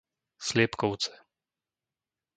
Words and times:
Sliepkovce 0.45 1.11